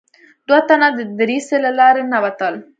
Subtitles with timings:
[0.47, 2.53] دوه تنه د دريڅې له لارې ننوتل.